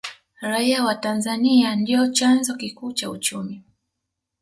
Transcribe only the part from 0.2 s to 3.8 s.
raia wa tanzania ndiyo chanzo kikuu cha uchumi